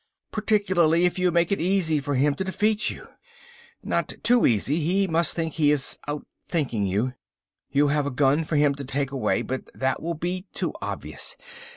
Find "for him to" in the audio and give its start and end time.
1.99-2.43, 8.43-8.83